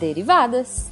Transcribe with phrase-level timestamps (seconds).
[0.00, 0.88] Derivadas.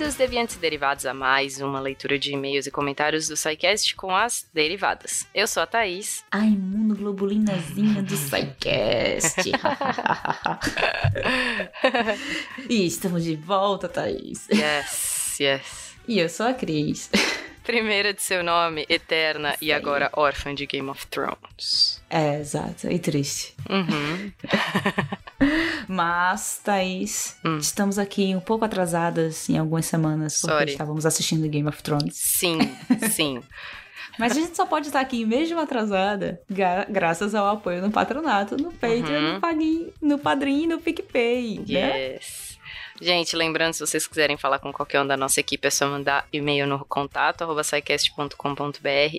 [0.00, 4.16] Bem-vindos, deviantes e derivados, a mais uma leitura de e-mails e comentários do SciCast com
[4.16, 5.26] as derivadas.
[5.34, 6.24] Eu sou a Thaís.
[6.30, 9.52] A imunoglobulinazinha do SciCast.
[12.70, 14.48] e estamos de volta, Thaís.
[14.50, 15.94] Yes, yes.
[16.08, 17.10] E eu sou a Cris.
[17.62, 22.02] Primeira de seu nome, eterna e agora órfã de Game of Thrones.
[22.08, 22.90] É, exato.
[22.90, 23.54] E triste.
[23.68, 24.32] Uhum.
[25.92, 27.58] Mas, Thaís, Hum.
[27.58, 30.70] estamos aqui um pouco atrasadas em algumas semanas, porque Sorry.
[30.70, 32.14] estávamos assistindo Game of Thrones.
[32.16, 32.58] Sim,
[33.12, 33.42] sim.
[34.18, 38.56] Mas a gente só pode estar aqui mesmo atrasada gra- graças ao apoio no patronato,
[38.56, 39.34] no Patreon, Uhum.
[39.34, 42.18] no, Padrim, no Padrim e no PicPay, né?
[43.00, 46.26] Gente, lembrando, se vocês quiserem falar com qualquer um da nossa equipe, é só mandar
[46.32, 47.62] e-mail no contato arroba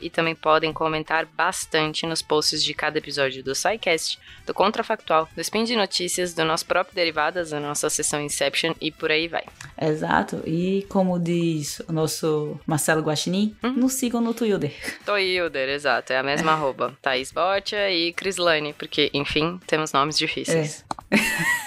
[0.01, 5.41] e também podem comentar bastante nos posts de cada episódio do SciCast, do Contrafactual, do
[5.41, 9.43] Spin de Notícias, do nosso próprio Derivadas, da nossa sessão Inception e por aí vai.
[9.79, 10.43] Exato.
[10.45, 13.73] E como diz o nosso Marcelo Guaxinim, Uhum.
[13.73, 14.73] nos sigam no Twitter.
[15.05, 16.95] Toilder, exato, é a mesma arroba.
[17.01, 20.85] Thaís Botia e Crislane, porque, enfim, temos nomes difíceis.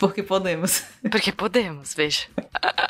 [0.00, 0.82] Porque podemos.
[1.10, 2.26] Porque podemos, veja.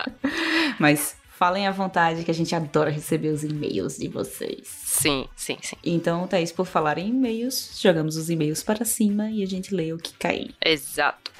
[0.78, 4.62] Mas falem à vontade que a gente adora receber os e-mails de vocês.
[4.64, 5.76] Sim, sim, sim.
[5.84, 9.92] Então, Thaís, por falar em e-mails, jogamos os e-mails para cima e a gente lê
[9.92, 10.54] o que cair.
[10.64, 11.32] Exato.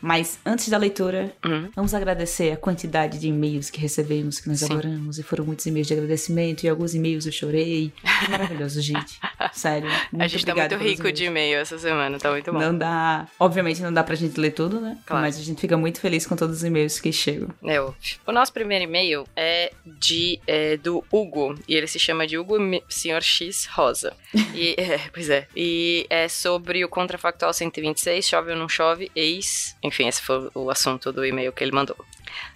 [0.00, 1.70] Mas antes da leitura, Uhum.
[1.74, 4.66] vamos agradecer a quantidade de e-mails que recebemos, que nós Sim.
[4.66, 5.18] adoramos.
[5.18, 7.92] E foram muitos e-mails de agradecimento, e alguns e-mails eu chorei.
[8.28, 9.18] Maravilhoso, gente.
[9.52, 9.88] Sério.
[10.18, 12.58] A gente tá muito rico de e-mail essa semana, tá muito bom.
[12.58, 13.26] Não dá.
[13.38, 14.98] Obviamente não dá pra gente ler tudo, né?
[15.06, 15.22] Claro.
[15.22, 17.48] Mas a gente fica muito feliz com todos os e-mails que chegam.
[17.64, 17.80] É.
[17.80, 22.56] O nosso primeiro e-mail é de é, do Hugo, e ele se chama de Hugo
[22.88, 23.22] Sr.
[23.22, 24.12] X Rosa.
[24.54, 25.46] E, é, pois é.
[25.56, 29.76] E é sobre o Contrafactual 126, chove ou não chove, ex.
[29.90, 31.96] Enfim, esse foi o assunto do e-mail que ele mandou.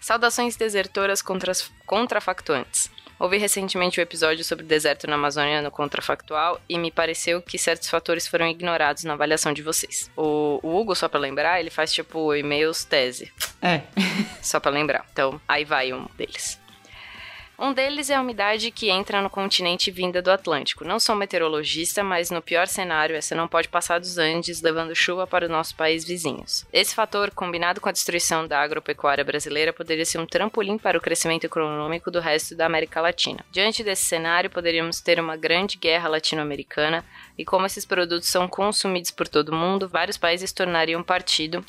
[0.01, 1.53] Saudações desertoras contra
[1.85, 2.89] contrafactuantes.
[3.19, 7.59] Ouvi recentemente o episódio sobre o deserto na Amazônia no Contrafactual e me pareceu que
[7.59, 10.11] certos fatores foram ignorados na avaliação de vocês.
[10.17, 13.33] O, o Hugo, só pra lembrar, ele faz tipo e-mails tese.
[13.61, 13.83] É.
[14.41, 15.05] Só pra lembrar.
[15.13, 16.61] Então, aí vai um deles.
[17.57, 20.85] Um deles é a umidade que entra no continente vinda do Atlântico.
[20.85, 25.25] Não sou meteorologista, mas no pior cenário, essa não pode passar dos Andes, levando chuva
[25.25, 26.67] para o nosso país vizinhos.
[26.73, 31.01] Esse fator, combinado com a destruição da agropecuária brasileira, poderia ser um trampolim para o
[31.01, 33.45] crescimento econômico do resto da América Latina.
[33.53, 37.05] Diante desse cenário, poderíamos ter uma grande guerra latino-americana,
[37.39, 41.65] e como esses produtos são consumidos por todo mundo, vários países tornariam partido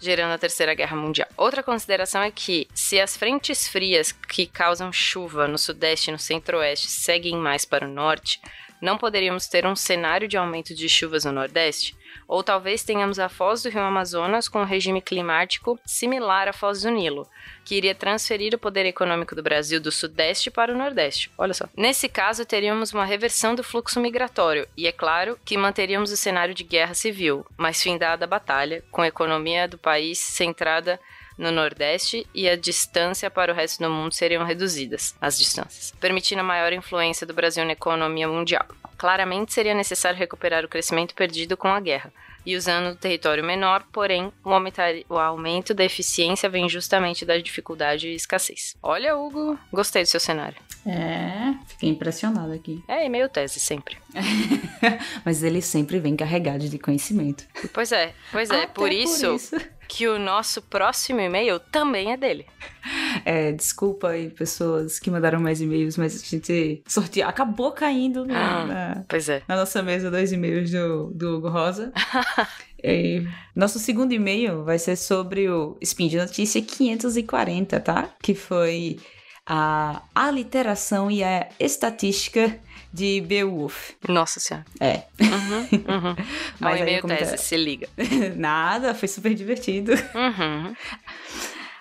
[0.00, 1.28] gerando a Terceira Guerra Mundial.
[1.36, 6.18] Outra consideração é que, se as frentes frias que causam chuva no Sudeste e no
[6.18, 8.40] Centro-Oeste seguem mais para o Norte,
[8.80, 11.96] não poderíamos ter um cenário de aumento de chuvas no Nordeste?
[12.26, 16.82] Ou talvez tenhamos a foz do Rio Amazonas com um regime climático similar à foz
[16.82, 17.26] do Nilo,
[17.64, 21.30] que iria transferir o poder econômico do Brasil do Sudeste para o Nordeste.
[21.38, 21.66] Olha só.
[21.76, 26.54] Nesse caso, teríamos uma reversão do fluxo migratório, e é claro que manteríamos o cenário
[26.54, 31.00] de guerra civil, mas findada a batalha, com a economia do país centrada
[31.38, 36.40] no Nordeste e a distância para o resto do mundo seriam reduzidas, as distâncias, permitindo
[36.40, 38.66] a maior influência do Brasil na economia mundial.
[38.98, 42.12] Claramente seria necessário recuperar o crescimento perdido com a guerra,
[42.44, 48.14] e usando o território menor, porém, o, aumento da eficiência vem justamente da dificuldade e
[48.14, 48.74] escassez.
[48.82, 50.56] Olha, Hugo, gostei do seu cenário.
[50.86, 52.82] É, fiquei impressionada aqui.
[52.88, 53.98] É e-mail tese, sempre.
[55.24, 57.44] Mas ele sempre vem carregado de conhecimento.
[57.72, 59.38] Pois é, pois é, Até por isso
[59.86, 62.46] que o nosso próximo e-mail também é dele.
[63.24, 67.28] É, desculpa aí, pessoas que mandaram mais e-mails, mas a gente sorteou.
[67.28, 68.64] Acabou caindo Ah.
[68.66, 69.42] na, Pois é.
[69.48, 71.92] na nossa mesa dois e-mails do, do Hugo Rosa.
[72.80, 73.26] E
[73.56, 78.08] nosso segundo e-mail vai ser sobre o Spin de Notícia 540, tá?
[78.22, 79.00] Que foi
[79.44, 82.56] a aliteração e a estatística
[82.92, 83.90] de Beowulf.
[84.08, 84.64] Nossa senhora.
[84.78, 85.02] É.
[85.20, 86.16] Uhum, uhum.
[86.60, 87.88] Mas aí e-mail como tese, tá- se liga.
[88.36, 89.90] Nada, foi super divertido.
[90.14, 90.72] Uhum.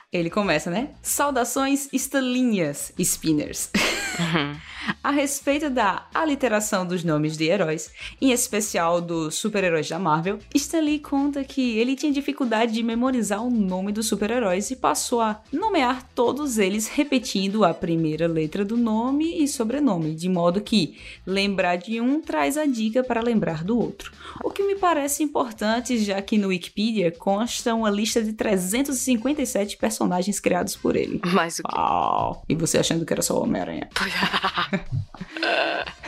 [0.10, 0.92] Ele começa, né?
[1.02, 3.70] Saudações estalinhas, spinners.
[4.18, 4.56] Uhum.
[5.04, 10.80] A respeito da aliteração dos nomes de heróis, em especial dos super-heróis da Marvel, Stan
[10.80, 15.42] Lee conta que ele tinha dificuldade de memorizar o nome dos super-heróis e passou a
[15.52, 21.76] nomear todos eles repetindo a primeira letra do nome e sobrenome, de modo que lembrar
[21.76, 24.14] de um traz a dica para lembrar do outro.
[24.42, 29.97] O que me parece importante, já que no Wikipedia consta uma lista de 357 personagens
[30.40, 31.20] criados por ele.
[31.34, 31.76] Mas o quê?
[31.76, 32.44] Uau!
[32.48, 33.90] E você achando que era só o Homem-Aranha.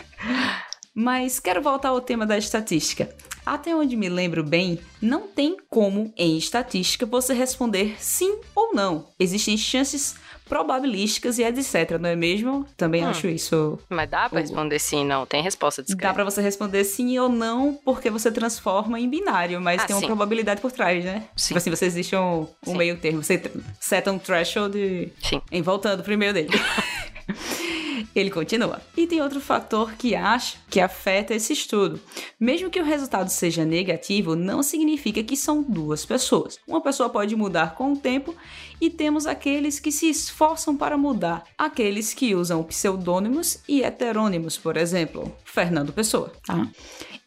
[0.94, 3.10] Mas quero voltar ao tema da estatística.
[3.46, 9.08] Até onde me lembro bem, não tem como, em estatística, você responder sim ou não.
[9.20, 10.16] Existem chances
[10.48, 12.66] probabilísticas e etc, não é mesmo?
[12.76, 13.10] Também Hum.
[13.10, 13.80] acho isso.
[13.90, 15.26] Mas dá pra O- responder sim, não.
[15.26, 16.14] Tem resposta Dá discreta.
[16.14, 20.02] pra você responder sim ou não, porque você transforma em binário, mas Ah, tem uma
[20.02, 20.08] sim.
[20.08, 21.24] probabilidade por trás, né?
[21.36, 21.48] Sim.
[21.50, 23.24] Tipo assim, você existe um, um meio termo.
[23.24, 23.42] Você
[23.80, 25.42] seta um threshold e Sim.
[25.52, 26.50] em voltando pro e-mail dele.
[28.16, 28.82] Ele continua.
[28.96, 32.00] E tem outro fator que acho que afeta esse estudo.
[32.40, 36.60] Mesmo que o resultado seja negativo, não significa que são duas pessoas.
[36.68, 38.36] Uma pessoa pode mudar com o tempo
[38.82, 44.78] e temos aqueles que se esforçam para mudar, aqueles que usam pseudônimos e heterônimos, por
[44.78, 46.32] exemplo, Fernando Pessoa.
[46.46, 46.68] Tá?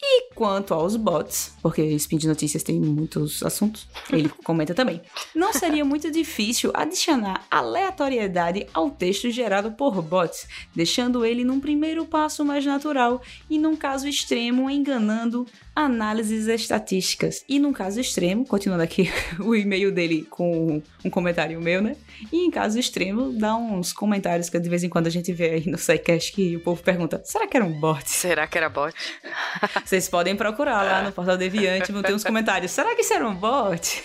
[0.05, 5.01] E quanto aos bots, porque Spin de Notícias tem muitos assuntos, ele comenta também.
[5.33, 12.05] Não seria muito difícil adicionar aleatoriedade ao texto gerado por bots, deixando ele num primeiro
[12.05, 17.45] passo mais natural e num caso extremo enganando análises estatísticas.
[17.49, 19.09] E num caso extremo, continuando aqui
[19.39, 21.97] o e-mail dele com um comentário meu, né?
[22.33, 25.51] E em caso extremo, dá uns comentários que de vez em quando a gente vê
[25.51, 28.09] aí no SciCast que o povo pergunta: será que era um bot?
[28.11, 28.95] Será que era bot?
[29.93, 32.71] Vocês podem procurar lá no Portal Deviante, vão ter uns comentários.
[32.71, 34.03] Será que isso era um bot?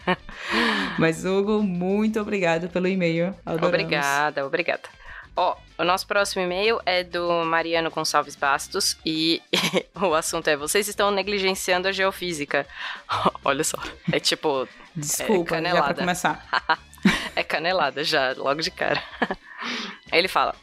[0.98, 3.34] Mas, Hugo, muito obrigado pelo e-mail.
[3.44, 3.68] Adoramos.
[3.68, 4.88] Obrigada, obrigada.
[5.36, 9.42] Ó, o nosso próximo e-mail é do Mariano Gonçalves Bastos e
[9.94, 12.66] o assunto é: vocês estão negligenciando a geofísica.
[13.44, 13.76] Olha só,
[14.10, 14.66] é tipo,
[14.96, 15.86] Desculpa, É, já canelada.
[15.94, 16.80] pra começar.
[17.36, 19.02] é canelada já, logo de cara.
[20.10, 20.54] Ele fala: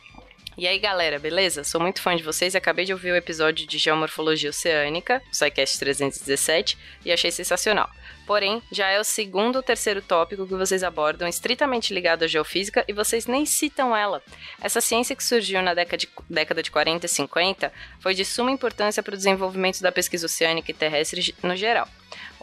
[0.58, 1.64] E aí galera, beleza?
[1.64, 5.36] Sou muito fã de vocês e acabei de ouvir o episódio de Geomorfologia Oceânica, o
[5.36, 7.90] SciCast 317, e achei sensacional.
[8.28, 12.84] Porém, já é o segundo ou terceiro tópico que vocês abordam estritamente ligado à geofísica
[12.86, 14.22] e vocês nem citam ela.
[14.62, 18.52] Essa ciência que surgiu na década de, década de 40 e 50 foi de suma
[18.52, 21.88] importância para o desenvolvimento da pesquisa oceânica e terrestre no geral.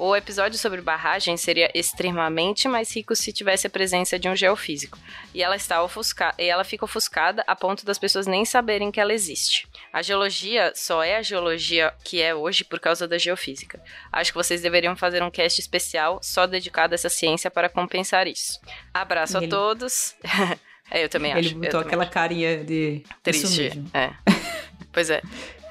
[0.01, 4.97] O episódio sobre barragem seria extremamente mais rico se tivesse a presença de um geofísico.
[5.35, 9.01] E ela está ofusca e ela fica ofuscada a ponto das pessoas nem saberem que
[9.01, 9.67] ela existe.
[9.93, 13.83] A geologia só é a geologia que é hoje por causa da geofísica.
[14.13, 18.29] Acho que vocês deveriam fazer um cast especial só dedicado a essa ciência para compensar
[18.29, 18.61] isso.
[18.95, 20.15] Abraço Ele- a todos.
[20.93, 21.55] é, eu também Ele acho.
[21.57, 22.13] eu botou aquela acho.
[22.13, 23.03] carinha de.
[23.23, 23.83] Triste.
[23.93, 24.13] É.
[24.93, 25.21] pois é.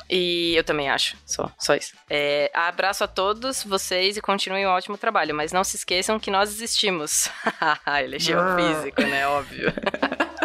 [0.09, 1.93] E eu também acho, só, só isso.
[2.09, 6.31] É, abraço a todos vocês e continuem um ótimo trabalho, mas não se esqueçam que
[6.31, 7.29] nós existimos.
[8.01, 9.27] Ele é geofísico, né?
[9.27, 9.73] Óbvio.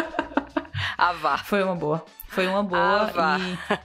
[0.97, 1.37] ah, vá.
[1.37, 2.05] Foi uma boa.
[2.27, 3.39] Foi uma boa Ah,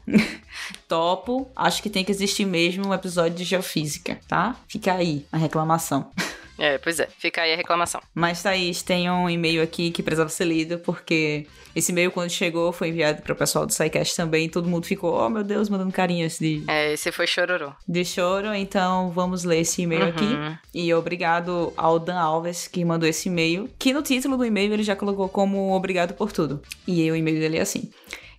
[0.06, 0.40] e
[0.88, 1.50] topo.
[1.54, 4.56] Acho que tem que existir mesmo um episódio de geofísica, tá?
[4.66, 6.10] Fica aí a reclamação.
[6.58, 8.00] É, pois é, fica aí a reclamação.
[8.14, 12.72] Mas, Thaís, tem um e-mail aqui que precisava ser lido, porque esse e-mail, quando chegou,
[12.72, 14.46] foi enviado para o pessoal do SciCast também.
[14.46, 17.72] e Todo mundo ficou, oh meu Deus, mandando carinhas de, É, esse foi chororô.
[17.86, 18.52] de choro.
[18.54, 20.24] Então, vamos ler esse e-mail aqui.
[20.24, 20.56] Uhum.
[20.74, 23.70] E obrigado ao Dan Alves, que mandou esse e-mail.
[23.78, 26.60] Que no título do e-mail ele já colocou como obrigado por tudo.
[26.86, 27.90] E o e-mail dele é assim.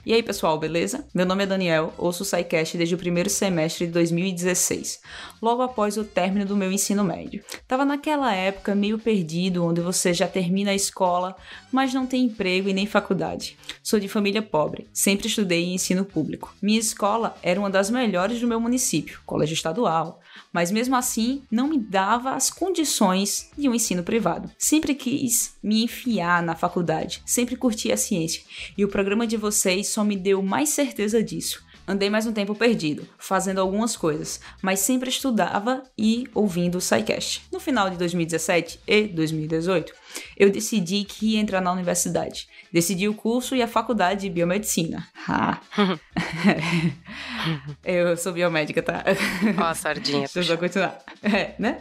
[0.06, 1.06] E aí, pessoal, beleza?
[1.14, 5.02] Meu nome é Daniel, ouço o SciCast desde o primeiro semestre de 2016,
[5.42, 7.44] logo após o término do meu ensino médio.
[7.68, 11.36] Tava naquela época meio perdido, onde você já termina a escola,
[11.70, 13.58] mas não tem emprego e nem faculdade.
[13.84, 16.56] Sou de família pobre, sempre estudei em ensino público.
[16.62, 21.68] Minha escola era uma das melhores do meu município, colégio estadual, mas mesmo assim não
[21.68, 24.50] me dava as condições de um ensino privado.
[24.58, 28.44] Sempre quis me enfiar na faculdade, sempre curti a ciência,
[28.78, 31.64] e o programa de vocês só me deu mais certeza disso.
[31.90, 37.42] Andei mais um tempo perdido, fazendo algumas coisas, mas sempre estudava e ouvindo o SciCast.
[37.52, 39.92] No final de 2017 e 2018,
[40.38, 42.48] eu decidi que ia entrar na universidade.
[42.72, 45.08] Decidi o curso e a faculdade de biomedicina.
[45.28, 45.60] Ah.
[47.84, 49.04] eu sou biomédica, tá?
[49.58, 50.28] Ó, a sardinha.
[50.34, 51.00] Deixa eu continuar.
[51.24, 51.80] É, né?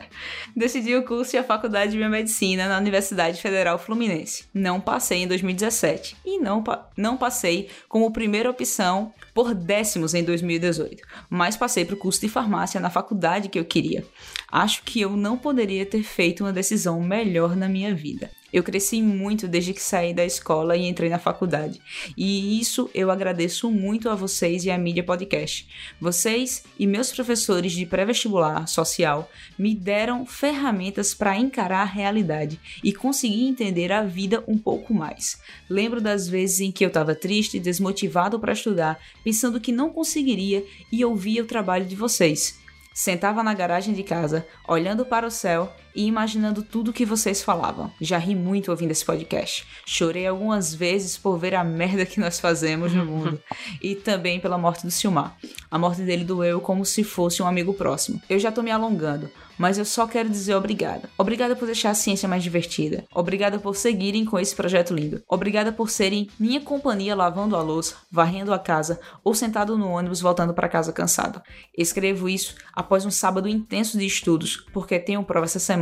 [0.56, 4.46] Decidi o curso e a faculdade de biomedicina na Universidade Federal Fluminense.
[4.52, 6.64] Não passei em 2017 e não,
[6.96, 12.28] não passei como primeira opção por décimos em 2018, mas passei para o curso de
[12.28, 14.04] farmácia na faculdade que eu queria.
[14.50, 18.17] Acho que eu não poderia ter feito uma decisão melhor na minha vida.
[18.18, 18.30] Vida.
[18.50, 21.80] Eu cresci muito desde que saí da escola e entrei na faculdade.
[22.16, 25.68] E isso eu agradeço muito a vocês e a Mídia Podcast.
[26.00, 32.92] Vocês e meus professores de pré-vestibular social me deram ferramentas para encarar a realidade e
[32.92, 35.38] conseguir entender a vida um pouco mais.
[35.68, 40.64] Lembro das vezes em que eu estava triste, desmotivado para estudar, pensando que não conseguiria
[40.90, 42.58] e ouvia o trabalho de vocês.
[42.94, 47.90] Sentava na garagem de casa, olhando para o céu e imaginando tudo que vocês falavam.
[48.00, 49.66] Já ri muito ouvindo esse podcast.
[49.86, 53.40] Chorei algumas vezes por ver a merda que nós fazemos no mundo.
[53.82, 55.36] e também pela morte do Silmar.
[55.70, 58.20] A morte dele doeu como se fosse um amigo próximo.
[58.28, 61.10] Eu já tô me alongando, mas eu só quero dizer obrigada.
[61.18, 63.04] Obrigada por deixar a ciência mais divertida.
[63.12, 65.22] Obrigada por seguirem com esse projeto lindo.
[65.28, 70.20] Obrigada por serem minha companhia lavando a louça, varrendo a casa ou sentado no ônibus
[70.20, 71.42] voltando para casa cansado.
[71.76, 75.77] Escrevo isso após um sábado intenso de estudos, porque tenho prova essa semana.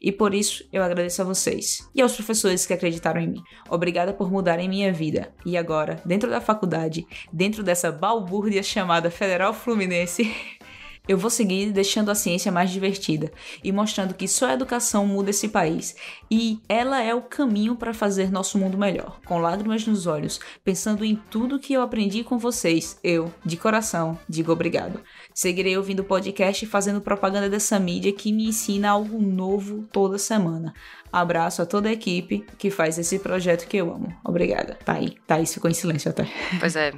[0.00, 3.42] E por isso eu agradeço a vocês e aos professores que acreditaram em mim.
[3.68, 5.32] Obrigada por mudarem minha vida.
[5.44, 10.34] E agora, dentro da faculdade, dentro dessa balbúrdia chamada Federal Fluminense,
[11.06, 13.30] Eu vou seguir deixando a ciência mais divertida
[13.62, 15.94] e mostrando que só a educação muda esse país
[16.30, 19.20] e ela é o caminho para fazer nosso mundo melhor.
[19.26, 24.18] Com lágrimas nos olhos, pensando em tudo que eu aprendi com vocês, eu, de coração,
[24.26, 24.98] digo obrigado.
[25.34, 30.16] Seguirei ouvindo o podcast e fazendo propaganda dessa mídia que me ensina algo novo toda
[30.16, 30.72] semana.
[31.12, 34.08] Abraço a toda a equipe que faz esse projeto que eu amo.
[34.24, 34.78] Obrigada.
[34.82, 35.18] Tá aí.
[35.26, 36.26] Tá, isso ficou em silêncio até.
[36.58, 36.92] Pois é.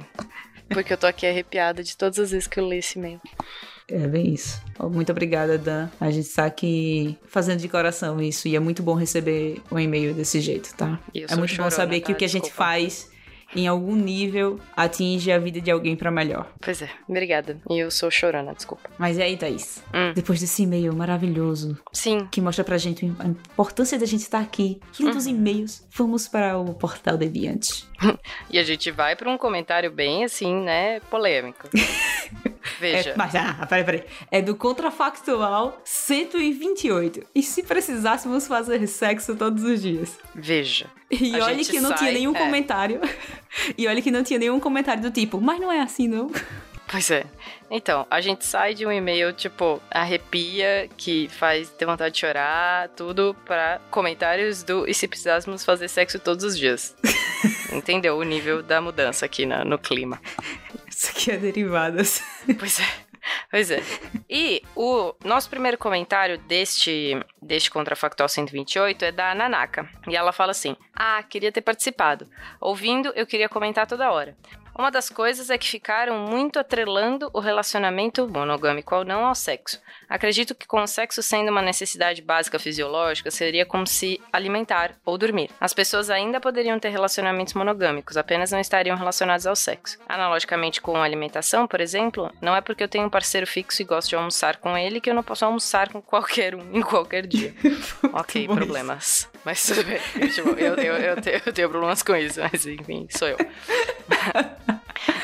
[0.69, 3.21] Porque eu tô aqui arrepiada de todas as vezes que eu li esse e-mail.
[3.89, 4.61] É bem isso.
[4.91, 5.89] Muito obrigada, Dan.
[5.99, 10.13] A gente está aqui fazendo de coração isso e é muito bom receber um e-mail
[10.13, 10.99] desse jeito, tá?
[11.13, 12.13] É muito chorona, bom saber que tá?
[12.13, 13.09] o que a gente faz
[13.55, 16.51] em algum nível atinge a vida de alguém para melhor.
[16.59, 17.59] Pois é, obrigada.
[17.69, 18.89] E eu sou chorona, desculpa.
[18.97, 19.83] Mas e aí, Thaís?
[19.93, 20.11] Hum.
[20.13, 21.79] Depois desse e-mail maravilhoso.
[21.93, 22.27] Sim.
[22.29, 25.31] Que mostra pra gente a importância da gente estar aqui, lindos hum.
[25.31, 27.85] e-mails, vamos para o portal Deviante.
[28.51, 31.69] e a gente vai para um comentário bem assim, né, polêmico.
[32.79, 33.11] Veja.
[33.11, 34.03] É, mas, ah, peraí, peraí.
[34.31, 37.25] É do Contrafactual 128.
[37.33, 40.17] E se precisássemos fazer sexo todos os dias?
[40.33, 40.87] Veja.
[41.09, 42.39] E olha que não sai, tinha nenhum é.
[42.39, 43.01] comentário.
[43.75, 46.29] E olha que não tinha nenhum comentário do tipo, mas não é assim, não.
[46.89, 47.25] Pois é.
[47.69, 52.87] Então, a gente sai de um e-mail, tipo, arrepia, que faz ter vontade de chorar,
[52.89, 56.95] tudo, para comentários do e se precisássemos fazer sexo todos os dias.
[57.73, 60.21] Entendeu o nível da mudança aqui na, no clima.
[60.97, 62.23] Isso aqui é derivadas.
[62.57, 63.07] Pois é.
[63.51, 63.83] Pois é.
[64.27, 69.87] E o nosso primeiro comentário deste, deste Contrafactual 128 é da Nanaka.
[70.07, 72.27] E ela fala assim: Ah, queria ter participado.
[72.59, 74.35] Ouvindo, eu queria comentar toda hora.
[74.77, 79.81] Uma das coisas é que ficaram muito atrelando o relacionamento monogâmico ou não ao sexo.
[80.07, 85.17] Acredito que com o sexo sendo uma necessidade básica fisiológica, seria como se alimentar ou
[85.17, 85.49] dormir.
[85.59, 89.97] As pessoas ainda poderiam ter relacionamentos monogâmicos, apenas não estariam relacionados ao sexo.
[90.07, 93.85] Analogicamente com a alimentação, por exemplo, não é porque eu tenho um parceiro fixo e
[93.85, 97.25] gosto de almoçar com ele que eu não posso almoçar com qualquer um em qualquer
[97.25, 97.51] dia.
[98.13, 99.27] ok, problemas.
[99.43, 99.99] Mas tudo bem.
[100.29, 103.37] Tipo, eu, eu, eu, tenho, eu tenho problemas com isso, mas enfim, sou eu.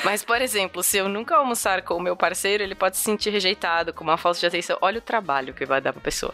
[0.03, 3.29] Mas, por exemplo, se eu nunca almoçar com o meu parceiro, ele pode se sentir
[3.29, 4.77] rejeitado, com uma falta de atenção.
[4.81, 6.33] Olha o trabalho que vai dar pra pessoa.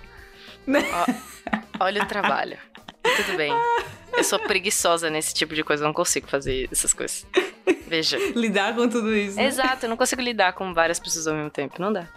[0.68, 2.58] Ó, olha o trabalho.
[3.16, 3.54] Tudo bem.
[4.16, 7.26] Eu sou preguiçosa nesse tipo de coisa, eu não consigo fazer essas coisas.
[7.88, 8.18] Veja.
[8.36, 9.38] Lidar com tudo isso.
[9.38, 9.46] Né?
[9.46, 12.08] Exato, eu não consigo lidar com várias pessoas ao mesmo tempo, não dá.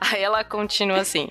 [0.00, 1.28] Aí ela continua assim.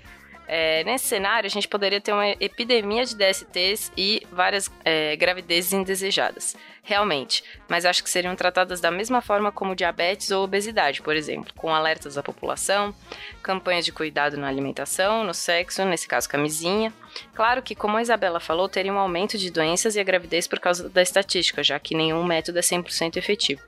[0.52, 5.74] É, nesse cenário, a gente poderia ter uma epidemia de DSTs e várias é, gravidezes
[5.74, 6.58] indesejadas.
[6.82, 11.54] Realmente, mas acho que seriam tratadas da mesma forma como diabetes ou obesidade, por exemplo,
[11.56, 12.96] com alertas à população,
[13.44, 16.92] campanhas de cuidado na alimentação, no sexo, nesse caso camisinha.
[17.36, 20.60] Claro que, como a Isabela falou, teria um aumento de doenças e a gravidez por
[20.60, 23.62] causa da estatística, já que nenhum método é 100% efetivo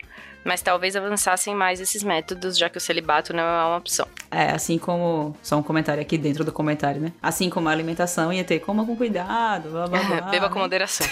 [0.44, 4.08] mas talvez avançassem mais esses métodos, já que o celibato não é uma opção.
[4.30, 5.36] É, assim como.
[5.42, 7.12] Só um comentário aqui dentro do comentário, né?
[7.22, 10.22] Assim como a alimentação ia ter coma com cuidado, blá blá blá.
[10.22, 11.08] Beba com moderação.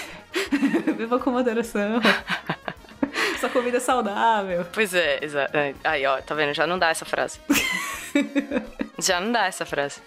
[0.96, 2.00] Beba com moderação.
[3.40, 4.66] Só comida saudável.
[4.70, 5.52] Pois é, exato.
[5.82, 6.52] Aí, ó, tá vendo?
[6.52, 7.40] Já não dá essa frase.
[8.98, 10.02] Já não dá essa frase.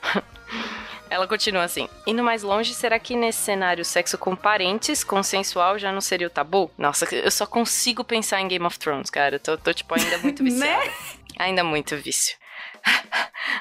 [1.14, 5.92] Ela continua assim: indo mais longe, será que nesse cenário sexo com parentes, consensual, já
[5.92, 6.72] não seria o tabu?
[6.76, 9.36] Nossa, eu só consigo pensar em Game of Thrones, cara.
[9.36, 10.84] Eu tô, tô tipo, ainda muito viciada.
[10.84, 10.92] né?
[11.38, 12.36] Ainda muito vício.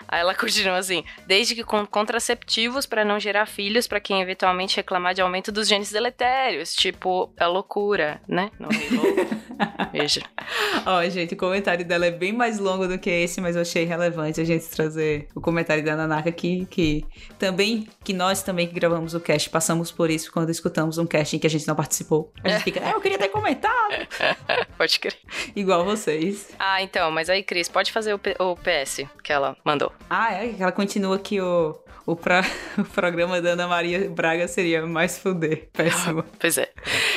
[0.09, 4.76] Aí ela continua assim: desde que com contraceptivos para não gerar filhos para quem eventualmente
[4.76, 8.50] reclamar de aumento dos genes deletérios, tipo a loucura, né?
[8.59, 8.68] Não
[9.92, 10.23] Veja.
[10.87, 13.85] Ó, gente, o comentário dela é bem mais longo do que esse, mas eu achei
[13.85, 17.04] relevante a gente trazer o comentário da Nanaka aqui, que
[17.38, 21.37] também, que nós também que gravamos o cast, passamos por isso quando escutamos um cast
[21.37, 22.32] em que a gente não participou.
[22.42, 23.73] A gente fica, é, eu queria ter comentado.
[24.76, 25.16] pode crer.
[25.54, 26.50] Igual vocês.
[26.59, 28.92] Ah, então, mas aí, Cris, pode fazer o, P o PS
[29.23, 29.93] que ela mandou.
[30.09, 30.55] Ah, é?
[30.59, 32.45] Ela continua aqui o, o, pra,
[32.79, 35.69] o programa da Ana Maria Braga seria mais fuder.
[35.73, 36.25] Péssimo.
[36.39, 36.71] pois é.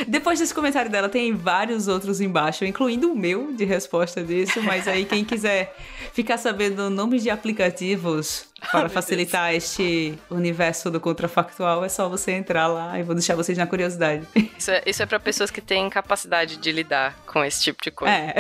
[0.08, 4.88] Depois desse comentário dela, tem vários outros embaixo, incluindo o meu de resposta disso, mas
[4.88, 5.76] aí quem quiser
[6.16, 12.68] ficar sabendo nomes de aplicativos para facilitar este universo do contrafactual, é só você entrar
[12.68, 14.26] lá e vou deixar vocês na curiosidade.
[14.58, 17.92] Isso é, isso é para pessoas que têm capacidade de lidar com esse tipo de
[17.92, 18.14] coisa.
[18.14, 18.34] É,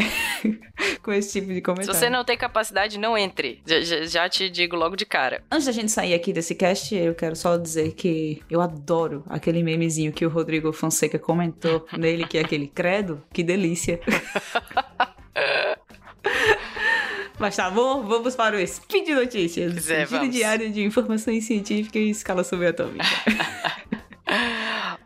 [1.04, 1.94] com esse tipo de comentário.
[1.94, 3.62] Se você não tem capacidade, não entre.
[3.66, 5.44] Já, já te digo logo de cara.
[5.52, 9.62] Antes da gente sair aqui desse cast, eu quero só dizer que eu adoro aquele
[9.62, 13.22] memezinho que o Rodrigo Fonseca comentou nele, que é aquele credo.
[13.34, 14.00] Que delícia.
[17.38, 19.90] Mas tá bom, vamos para o Speed Notícias.
[19.90, 23.06] É, Giro diário de informações científicas em escala subatômica.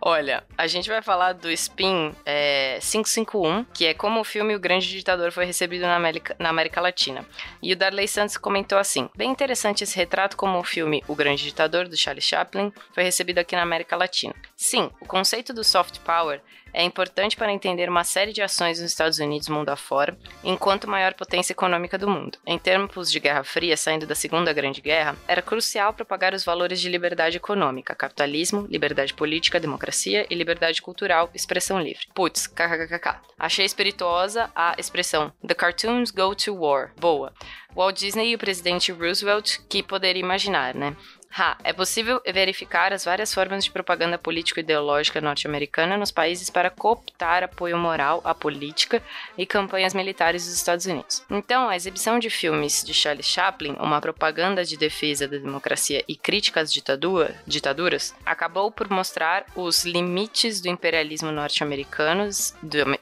[0.02, 4.60] Olha, a gente vai falar do Spin é, 551, que é como o filme O
[4.60, 7.26] Grande Ditador foi recebido na América, na América Latina.
[7.62, 11.44] E o Darley Santos comentou assim: bem interessante esse retrato como o filme O Grande
[11.44, 14.34] Ditador, do Charlie Chaplin, foi recebido aqui na América Latina.
[14.56, 16.42] Sim, o conceito do soft power
[16.74, 21.14] é importante para entender uma série de ações nos Estados Unidos mundo afora, enquanto maior
[21.14, 22.38] potência econômica do mundo.
[22.46, 26.80] Em tempos de Guerra Fria, saindo da Segunda Grande Guerra, era crucial propagar os valores
[26.80, 32.08] de liberdade econômica, capitalismo, liberdade política, democracia e liberdade cultural, expressão livre.
[32.14, 33.16] Putz, kkkk.
[33.38, 36.92] Achei espirituosa a expressão The cartoons go to war.
[37.00, 37.34] Boa.
[37.76, 40.96] Walt Disney e o presidente Roosevelt, que poderia imaginar, né?
[41.32, 47.44] Ha, é possível verificar as várias formas de propaganda político-ideológica norte-americana nos países para cooptar
[47.44, 49.02] apoio moral à política
[49.38, 51.24] e campanhas militares dos Estados Unidos.
[51.30, 56.16] Então, a exibição de filmes de Charles Chaplin, uma propaganda de defesa da democracia e
[56.16, 62.30] crítica às ditadura, ditaduras, acabou por mostrar os limites do imperialismo norte-americano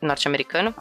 [0.02, 0.76] norte-americano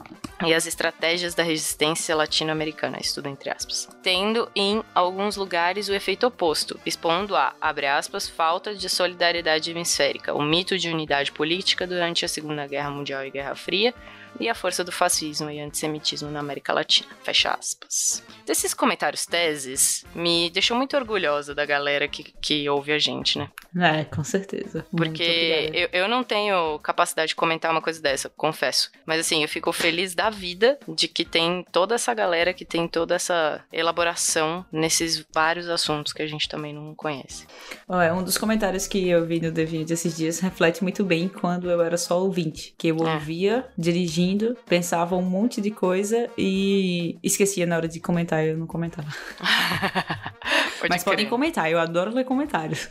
[0.45, 6.27] e as estratégias da resistência latino-americana, estudo entre aspas, tendo em alguns lugares o efeito
[6.27, 12.25] oposto, expondo a, abre aspas, falta de solidariedade hemisférica, o mito de unidade política durante
[12.25, 13.95] a Segunda Guerra Mundial e Guerra Fria,
[14.41, 17.09] e a força do fascismo e antissemitismo na América Latina.
[17.23, 18.23] Fecha aspas.
[18.45, 23.51] Desses comentários teses, me deixou muito orgulhosa da galera que, que ouve a gente, né?
[23.77, 24.87] É, com certeza.
[24.97, 28.91] Porque eu, eu não tenho capacidade de comentar uma coisa dessa, confesso.
[29.05, 32.89] Mas assim, eu fico feliz da vida de que tem toda essa galera que tem
[32.89, 37.47] toda essa elaboração nesses vários assuntos que a gente também não conhece.
[37.89, 41.71] é um dos comentários que eu vi no Deviante esses dias reflete muito bem quando
[41.71, 42.75] eu era só ouvinte.
[42.79, 43.15] Que eu é.
[43.15, 48.57] ouvia, dirigindo dirigindo, pensava um monte de coisa e esquecia na hora de comentar, eu
[48.57, 49.09] não comentava.
[50.89, 51.15] Mas crer.
[51.15, 52.89] podem comentar, eu adoro ler comentários.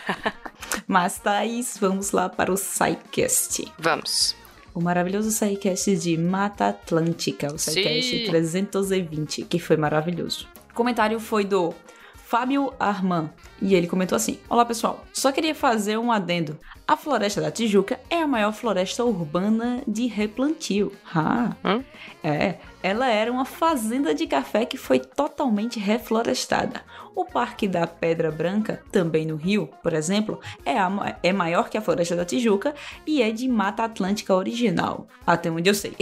[0.86, 3.64] Mas, Thaís, vamos lá para o SciCast.
[3.78, 4.36] Vamos.
[4.74, 10.48] O maravilhoso SciCast de Mata Atlântica, o SciCast 320, que foi maravilhoso.
[10.70, 11.74] O comentário foi do
[12.14, 13.30] Fábio Arman.
[13.60, 16.58] E ele comentou assim: Olá pessoal, só queria fazer um adendo.
[16.86, 20.92] A Floresta da Tijuca é a maior floresta urbana de replantio.
[21.14, 21.82] Ah, hum?
[22.22, 22.56] é.
[22.82, 26.82] Ela era uma fazenda de café que foi totalmente reflorestada.
[27.14, 31.76] O Parque da Pedra Branca, também no Rio, por exemplo, é, a, é maior que
[31.76, 32.74] a Floresta da Tijuca
[33.06, 35.94] e é de Mata Atlântica original, até onde eu sei.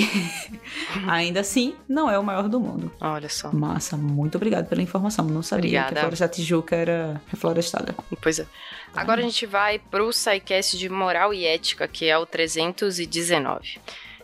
[1.09, 2.93] Ainda assim, não é o maior do mundo.
[3.01, 3.53] Olha só.
[3.53, 5.25] Massa, muito obrigado pela informação.
[5.27, 5.93] Não sabia Obrigada.
[5.93, 7.95] que a Floresta da Tijuca era reflorestada.
[8.23, 8.47] Pois é.
[8.95, 13.81] Agora a gente vai pro SciCast de Moral e Ética, que é o 319.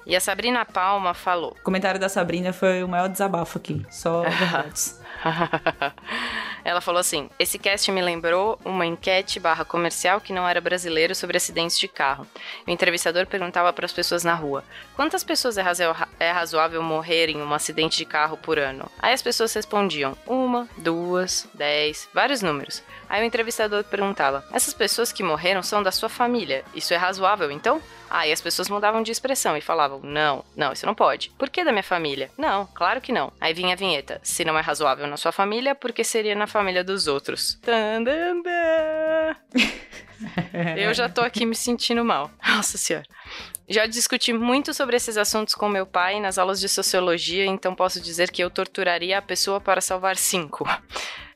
[0.07, 1.57] E a Sabrina Palma falou.
[1.59, 3.85] O comentário da Sabrina foi o maior desabafo aqui.
[3.91, 5.01] Só verdades.
[6.65, 11.15] Ela falou assim: Esse cast me lembrou uma enquete barra comercial que não era brasileiro
[11.15, 12.27] sobre acidentes de carro.
[12.67, 14.63] O entrevistador perguntava para as pessoas na rua:
[14.95, 15.65] Quantas pessoas é,
[16.21, 18.91] é razoável morrer em um acidente de carro por ano?
[19.01, 22.83] Aí as pessoas respondiam: Uma, duas, dez, vários números.
[23.09, 26.65] Aí o entrevistador perguntava: Essas pessoas que morreram são da sua família.
[26.75, 27.81] Isso é razoável então?
[28.09, 31.31] Aí as pessoas mudavam de expressão e falavam: Não, não, isso não pode.
[31.31, 32.31] Por que da minha família?
[32.37, 33.33] Não, claro que não.
[33.41, 36.47] Aí vinha a vinheta: Se não é razoável na sua família, por que seria na
[36.47, 37.59] família dos outros?
[40.77, 42.31] Eu já tô aqui me sentindo mal.
[42.47, 43.07] Nossa senhora.
[43.69, 48.01] Já discuti muito sobre esses assuntos com meu pai nas aulas de sociologia, então posso
[48.01, 50.65] dizer que eu torturaria a pessoa para salvar cinco.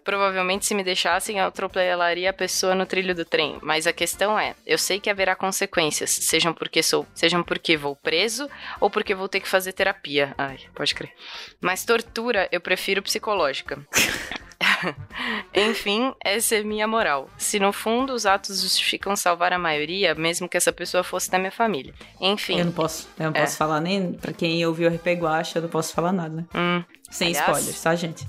[0.04, 3.58] Provavelmente, se me deixassem, eu atropelaria a pessoa no trilho do trem.
[3.62, 7.96] Mas a questão é: eu sei que haverá consequências, sejam porque sou, sejam porque vou
[7.96, 8.48] preso
[8.80, 10.34] ou porque vou ter que fazer terapia.
[10.36, 11.12] Ai, pode crer.
[11.60, 13.78] Mas tortura eu prefiro psicológica.
[15.55, 17.29] Enfim, essa é minha moral.
[17.37, 21.38] Se no fundo os atos justificam salvar a maioria, mesmo que essa pessoa fosse da
[21.38, 21.95] minha família.
[22.21, 22.59] Enfim.
[22.59, 23.40] Eu não posso, eu não é.
[23.40, 26.45] posso falar nem pra quem ouviu o RP Guacha, eu não posso falar nada, né?
[26.55, 26.83] Hum.
[27.11, 28.27] Sem aliás, spoilers, tá, gente?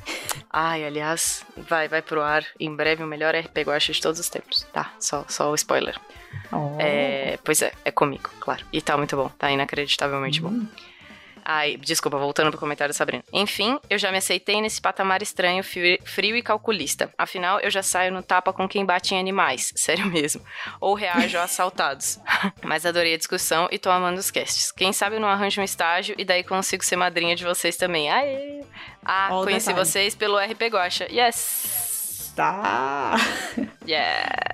[0.49, 4.27] Ai, aliás, vai, vai pro ar em breve o melhor RP Guacha de todos os
[4.27, 4.65] tempos.
[4.73, 5.99] Tá, só, só o spoiler.
[6.51, 6.77] Oh.
[6.79, 8.65] É, pois é, é comigo, claro.
[8.73, 10.49] E tá muito bom, tá inacreditavelmente hum.
[10.49, 10.67] bom.
[11.53, 13.25] Ai, desculpa, voltando pro comentário da Sabrina.
[13.33, 17.13] Enfim, eu já me aceitei nesse patamar estranho, frio e calculista.
[17.17, 20.41] Afinal, eu já saio no tapa com quem bate em animais, sério mesmo.
[20.79, 22.17] Ou reajo a assaltados.
[22.63, 24.71] Mas adorei a discussão e tô amando os casts.
[24.71, 28.09] Quem sabe eu não arranjo um estágio e daí consigo ser madrinha de vocês também.
[28.09, 28.63] Aê!
[29.03, 31.05] Ah, All conheci vocês pelo RP Guacha.
[31.11, 32.31] Yes!
[32.33, 33.15] Tá.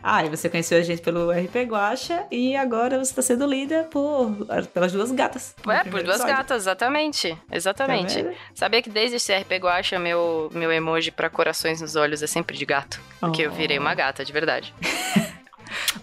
[0.02, 3.84] Ah, e você conheceu a gente pelo RP Guacha e agora você está sendo lida
[3.92, 4.36] por,
[4.74, 5.56] pelas duas gatas.
[5.68, 6.28] É, por duas episódio.
[6.28, 7.38] gatas, exatamente.
[7.52, 8.24] Exatamente.
[8.24, 12.28] Tá Sabia que desde esse RP Guacha, meu, meu emoji para corações nos olhos é
[12.28, 13.00] sempre de gato.
[13.20, 13.46] Porque oh.
[13.46, 14.74] eu virei uma gata, de verdade.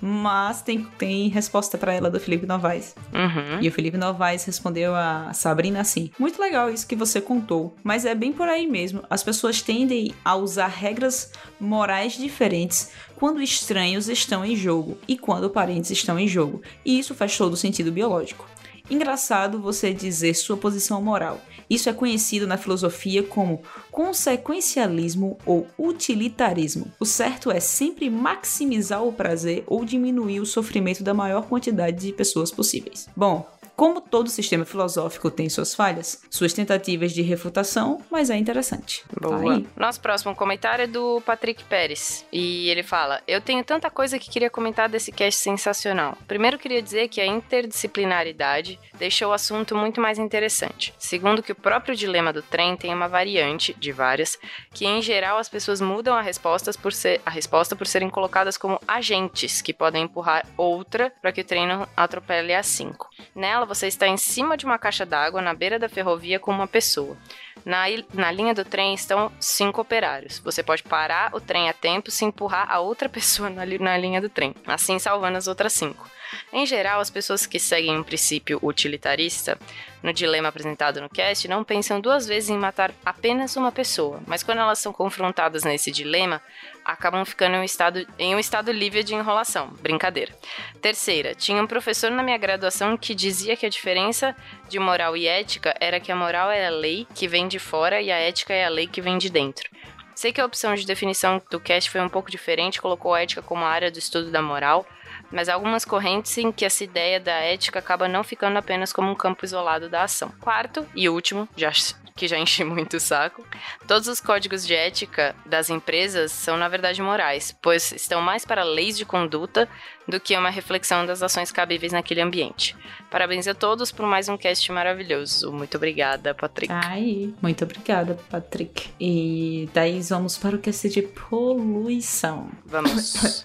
[0.07, 2.95] Mas tem, tem resposta para ela do Felipe Novaes.
[3.11, 3.63] Uhum.
[3.63, 8.05] E o Felipe Novaes respondeu a Sabrina assim: Muito legal isso que você contou, mas
[8.05, 9.03] é bem por aí mesmo.
[9.09, 15.49] As pessoas tendem a usar regras morais diferentes quando estranhos estão em jogo e quando
[15.49, 16.61] parentes estão em jogo.
[16.85, 18.47] E isso faz todo sentido biológico.
[18.91, 21.41] Engraçado você dizer sua posição moral.
[21.75, 23.61] Isso é conhecido na filosofia como
[23.91, 26.87] consequencialismo ou utilitarismo.
[27.01, 32.13] O certo é sempre maximizar o prazer ou diminuir o sofrimento da maior quantidade de
[32.13, 33.09] pessoas possíveis.
[33.17, 33.45] Bom,
[33.77, 39.05] como todo sistema filosófico tem suas falhas, suas tentativas de refutação, mas é interessante.
[39.21, 39.61] Boa.
[39.61, 42.25] Tá Nosso próximo comentário é do Patrick Pérez.
[42.33, 46.17] E ele fala: Eu tenho tanta coisa que queria comentar desse cast sensacional.
[46.27, 50.95] Primeiro, queria dizer que a interdisciplinaridade deixou o assunto muito mais interessante.
[50.99, 54.39] Segundo, que o próprio dilema do trem tem uma variante, de várias,
[54.73, 58.57] que em geral as pessoas mudam a, respostas por ser, a resposta por serem colocadas
[58.57, 63.09] como agentes que podem empurrar outra para que o trem não atropele a cinco.
[63.35, 66.67] Nela, você está em cima de uma caixa d'água na beira da ferrovia com uma
[66.67, 67.17] pessoa.
[67.65, 70.39] Na, na linha do trem estão cinco operários.
[70.41, 74.21] Você pode parar o trem a tempo se empurrar a outra pessoa na, na linha
[74.21, 76.09] do trem, assim salvando as outras cinco.
[76.53, 79.59] Em geral, as pessoas que seguem um princípio utilitarista
[80.03, 84.43] no dilema apresentado no cast não pensam duas vezes em matar apenas uma pessoa, mas
[84.43, 86.43] quando elas são confrontadas nesse dilema,
[86.85, 89.69] acabam ficando em um estado, em um estado livre de enrolação.
[89.81, 90.33] Brincadeira.
[90.81, 94.37] Terceira, tinha um professor na minha graduação que dizia que a diferença
[94.69, 98.01] de moral e ética era que a moral é a lei que vem de fora
[98.01, 99.69] e a ética é a lei que vem de dentro.
[100.15, 103.43] Sei que a opção de definição do cast foi um pouco diferente, colocou a ética
[103.43, 104.87] como a área do estudo da moral,
[105.31, 109.11] mas há algumas correntes em que essa ideia da ética acaba não ficando apenas como
[109.11, 110.33] um campo isolado da ação.
[110.41, 111.73] Quarto e último, já
[112.17, 113.45] que já enchi muito o saco.
[113.87, 118.63] Todos os códigos de ética das empresas são, na verdade, morais, pois estão mais para
[118.63, 119.69] leis de conduta
[120.07, 122.77] do que uma reflexão das ações cabíveis naquele ambiente.
[123.11, 125.51] Parabéns a todos por mais um cast maravilhoso.
[125.53, 126.73] Muito obrigada, Patrick.
[126.73, 128.91] Ai, muito obrigada, Patrick.
[129.01, 132.51] E daí vamos para o cast de poluição.
[132.65, 133.43] Vamos.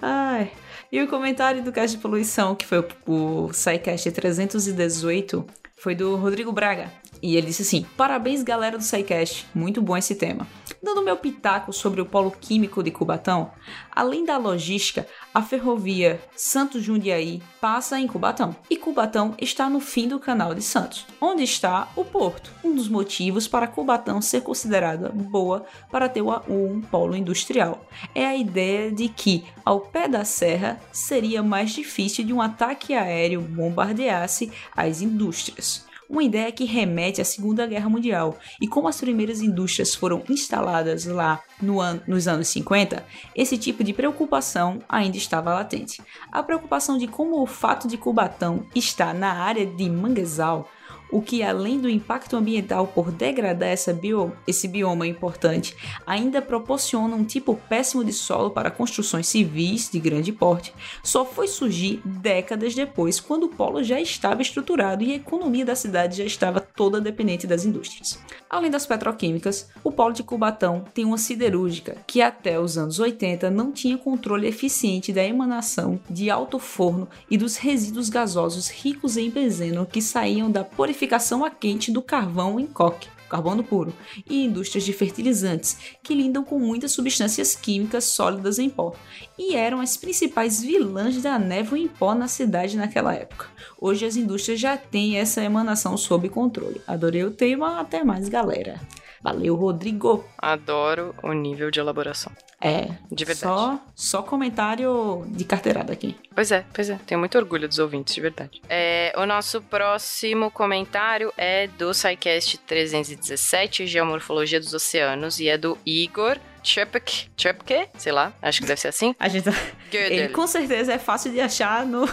[0.00, 0.50] Ai.
[0.92, 6.16] E o comentário do cast de poluição, que foi o, o SciCast 318, foi do
[6.16, 6.92] Rodrigo Braga.
[7.22, 10.46] E ele disse assim: Parabéns, galera do SciCast, muito bom esse tema.
[10.82, 13.50] Dando meu pitaco sobre o polo químico de Cubatão,
[13.92, 18.56] além da logística, a ferrovia Santos Jundiaí passa em Cubatão.
[18.70, 22.50] E Cubatão está no fim do canal de Santos, onde está o porto.
[22.64, 28.34] Um dos motivos para Cubatão ser considerada boa para ter um polo industrial é a
[28.34, 34.50] ideia de que, ao pé da serra, seria mais difícil de um ataque aéreo bombardeasse
[34.74, 38.36] as indústrias uma ideia que remete à Segunda Guerra Mundial.
[38.60, 43.84] E como as primeiras indústrias foram instaladas lá no an nos anos 50, esse tipo
[43.84, 46.02] de preocupação ainda estava latente.
[46.32, 50.68] A preocupação de como o fato de Cubatão estar na área de Manguezal
[51.10, 57.16] o que além do impacto ambiental por degradar essa bio, esse bioma importante, ainda proporciona
[57.16, 62.74] um tipo péssimo de solo para construções civis de grande porte, só foi surgir décadas
[62.74, 67.00] depois, quando o polo já estava estruturado e a economia da cidade já estava toda
[67.00, 68.18] dependente das indústrias.
[68.48, 73.50] Além das petroquímicas, o polo de Cubatão tem uma siderúrgica que até os anos 80
[73.50, 79.30] não tinha controle eficiente da emanação de alto forno e dos resíduos gasosos ricos em
[79.30, 80.99] benzeno que saíam da purificação
[81.44, 83.94] a quente do carvão em coque carbono puro,
[84.28, 88.92] e indústrias de fertilizantes, que lidam com muitas substâncias químicas sólidas em pó,
[89.38, 93.46] e eram as principais vilãs da névoa em pó na cidade naquela época.
[93.80, 96.82] Hoje as indústrias já têm essa emanação sob controle.
[96.86, 98.80] Adorei o tema, até mais, galera.
[99.22, 100.24] Valeu, Rodrigo.
[100.36, 102.32] Adoro o nível de elaboração.
[102.60, 103.40] É, De verdade.
[103.40, 106.14] Só, só comentário de carteirada aqui.
[106.34, 106.98] Pois é, pois é.
[107.06, 108.60] Tenho muito orgulho dos ouvintes, de verdade.
[108.68, 115.78] É, o nosso próximo comentário é do SciCast 317, Geomorfologia dos Oceanos, e é do
[115.86, 119.14] Igor Chepke, Chepke, sei lá, acho que deve ser assim.
[119.18, 119.48] A gente,
[119.92, 122.06] ele com certeza é fácil de achar no.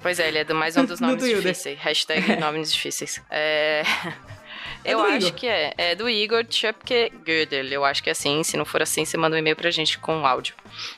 [0.00, 1.78] Pois é, ele é do mais um dos No nomes difíceis.
[1.78, 3.20] Hashtag nomes difíceis.
[3.30, 3.82] É...
[4.84, 5.32] É Eu acho Igor.
[5.32, 5.74] que é.
[5.76, 7.66] É do Igor Chepke Gödel.
[7.66, 8.42] Eu acho que é assim.
[8.42, 10.54] Se não for assim, você manda um e-mail pra gente com áudio.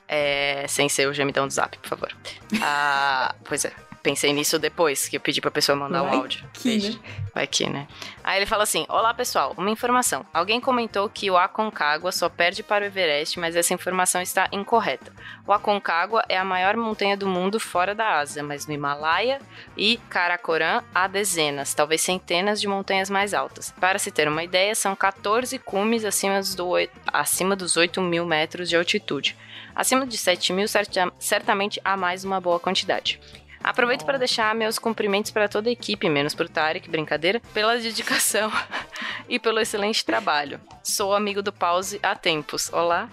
[0.07, 0.64] É...
[0.68, 2.16] Sem ser o gemidão do zap, por favor.
[2.61, 3.73] Ah, pois é.
[4.02, 6.44] Pensei nisso depois, que eu pedi pra pessoa mandar Vai um áudio.
[6.52, 6.92] que, Beijo.
[6.98, 6.98] né?
[7.34, 7.86] Vai que, né?
[8.24, 10.26] Aí ele fala assim: Olá pessoal, uma informação.
[10.34, 15.12] Alguém comentou que o Aconcagua só perde para o Everest, mas essa informação está incorreta.
[15.46, 19.38] O Aconcagua é a maior montanha do mundo fora da Ásia, mas no Himalaia
[19.76, 23.72] e Karakoram há dezenas, talvez centenas de montanhas mais altas.
[23.80, 26.72] Para se ter uma ideia, são 14 cumes acima dos, do,
[27.06, 29.36] acima dos 8 mil metros de altitude.
[29.74, 33.18] Acima de 7 mil, certa- certamente há mais uma boa quantidade.
[33.62, 38.51] Aproveito para deixar meus cumprimentos para toda a equipe, menos pro Tarek, brincadeira, pela dedicação
[39.29, 40.61] e pelo excelente trabalho.
[40.83, 42.72] Sou amigo do Pause há tempos.
[42.72, 43.09] Olá.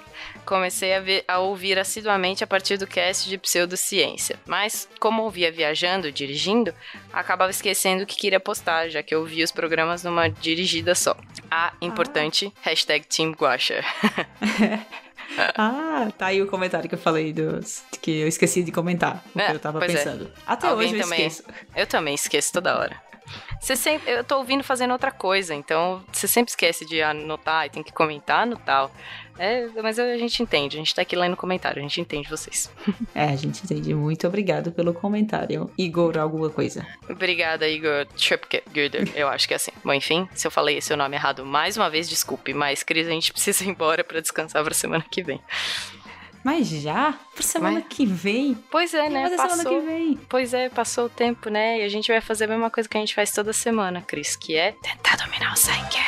[0.46, 5.52] Comecei a, ver- a ouvir assiduamente a partir do cast de pseudociência, mas como ouvia
[5.52, 6.74] viajando dirigindo,
[7.14, 11.16] acabava esquecendo que queria postar, já que eu ouvia os programas numa dirigida só.
[11.52, 13.84] Ah, importante, hashtag Team Guaxa.
[15.56, 17.84] Ah, tá aí o comentário que eu falei dos.
[18.02, 19.24] que eu esqueci de comentar.
[19.36, 19.88] O É, eu tava é.
[19.88, 20.32] pensando.
[20.46, 21.28] Até Alguém hoje eu também.
[21.28, 21.50] esqueço.
[21.76, 23.10] Eu também esqueço toda hora.
[23.60, 27.70] Você sempre, eu tô ouvindo fazendo outra coisa, então você sempre esquece de anotar e
[27.70, 28.92] tem que comentar no tal.
[29.40, 32.70] É, mas a gente entende, a gente tá aqui lendo comentário, a gente entende vocês.
[33.16, 33.94] É, a gente entende.
[33.94, 35.70] Muito obrigado pelo comentário.
[35.78, 36.86] Igor, alguma coisa.
[37.10, 39.72] Obrigada, Igor Tripke-Guder, eu acho que é assim.
[39.84, 43.12] Bom, enfim, se eu falei seu nome errado mais uma vez, desculpe, mas Cris, a
[43.12, 45.40] gente precisa ir embora pra descansar pra semana que vem.
[46.44, 47.14] Mas já?
[47.36, 48.56] Por semana Mas- que vem?
[48.72, 49.24] Pois é, né?
[49.24, 49.82] Mas é semana que Passou.
[49.86, 50.20] vem.
[50.30, 51.80] Pois é, passou o tempo, né?
[51.80, 54.36] E a gente vai fazer a mesma coisa que a gente faz toda semana, Cris,
[54.38, 56.00] que é tentar dominar o Psycast.